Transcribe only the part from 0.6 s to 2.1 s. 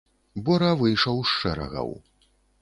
выйшаў з шэрагаў.